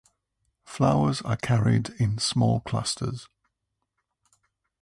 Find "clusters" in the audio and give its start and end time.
2.61-3.27